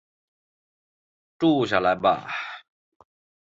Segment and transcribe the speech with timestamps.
[1.37, 2.27] 住下来吧